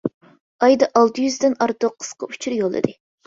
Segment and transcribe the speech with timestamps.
[0.63, 2.97] ئايدا ئالتە يۈزدىن ئارتۇق قىسقا ئۇچۇر يوللىدى.